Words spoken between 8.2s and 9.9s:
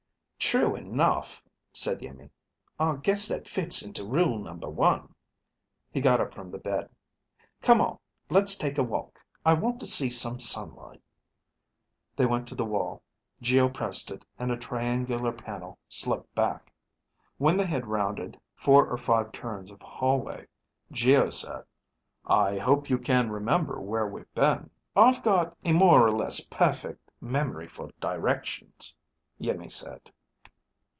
Let's take a walk. I want to